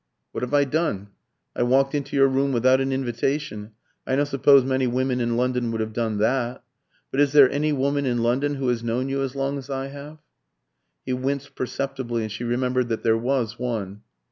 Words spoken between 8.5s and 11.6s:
who has known you as long as I have?" He winced